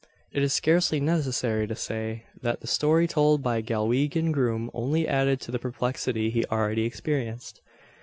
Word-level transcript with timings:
It 0.31 0.41
is 0.41 0.51
scarcely 0.51 0.99
necessary 0.99 1.67
to 1.67 1.75
say, 1.75 2.23
that 2.41 2.61
the 2.61 2.65
story 2.65 3.05
told 3.07 3.43
by 3.43 3.57
the 3.57 3.67
Galwegian 3.67 4.31
groom 4.31 4.71
only 4.73 5.07
added 5.07 5.39
to 5.41 5.51
the 5.51 5.59
perplexity 5.59 6.31
he 6.31 6.43
already 6.47 6.85
experienced. 6.85 7.61